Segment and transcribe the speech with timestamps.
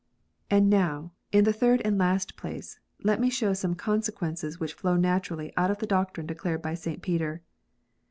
[0.49, 4.95] And now, in the third and last place, let me show some consequences ivhich flow
[4.95, 7.03] naturally out of the doctrine declared by St.
[7.03, 7.43] Peter.